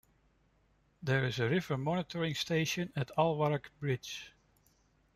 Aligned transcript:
There 1.03 1.25
is 1.25 1.37
a 1.37 1.47
river 1.47 1.77
monitoring 1.77 2.33
station 2.33 2.91
at 2.95 3.11
Aldwark 3.19 3.69
Bridge. 3.79 4.33